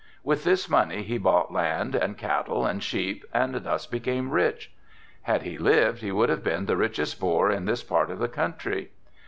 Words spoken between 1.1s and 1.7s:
bought